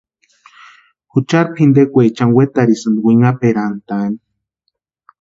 [1.11, 4.17] Juchari pʼintekwaechani wetarhisïnti winhaperantani.